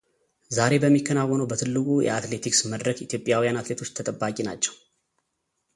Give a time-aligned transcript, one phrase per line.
[0.57, 4.73] ዛሬ በሚከናወነው በትልቁ የአትሌቲክስ መድረክ ኢትዮጵያውያን አትሌቶች ተጠባቂ ናቸው